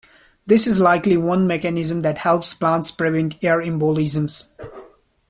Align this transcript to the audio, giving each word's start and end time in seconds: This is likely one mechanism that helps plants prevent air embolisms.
This 0.47 0.65
is 0.65 0.79
likely 0.79 1.15
one 1.15 1.45
mechanism 1.45 1.99
that 2.01 2.17
helps 2.17 2.55
plants 2.55 2.89
prevent 2.89 3.43
air 3.43 3.59
embolisms. 3.61 4.47